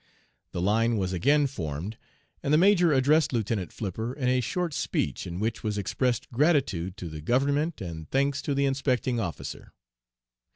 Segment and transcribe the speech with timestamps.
[0.51, 1.95] "The line was again formed,
[2.41, 6.97] and the major addressed Lieutenant Flipper in a short speech, in which was expressed gratitude
[6.97, 9.73] to the government and thanks to the inspecting officer.